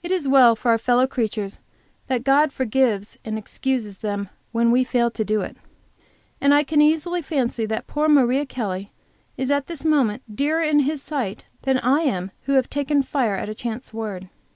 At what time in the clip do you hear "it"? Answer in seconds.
0.00-0.12, 5.40-5.56